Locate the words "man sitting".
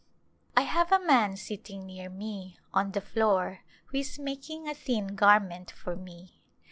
0.99-1.85